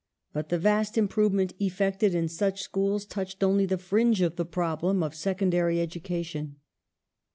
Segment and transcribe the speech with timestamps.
[0.33, 4.45] But the vast im provement effected in such schools touched only the fringe of the
[4.47, 6.55] problem of secondary education.